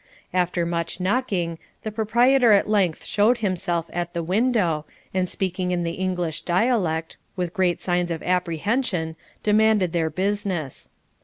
[0.33, 5.83] After much knocking, the proprietor at length showed himself at the window, and speaking in
[5.83, 10.89] the English dialect, with great signs of apprehension, demanded their business.